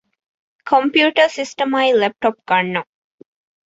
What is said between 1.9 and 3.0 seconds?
ލެޕްޓޮޕް ގަންނަން